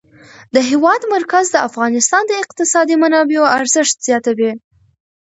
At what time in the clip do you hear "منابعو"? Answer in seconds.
3.03-3.51